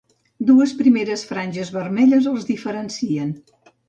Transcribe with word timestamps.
Dues 0.51 0.71
primes 0.77 1.25
franges 1.31 1.69
vermelles 1.75 2.31
els 2.31 2.47
diferencien. 2.47 3.31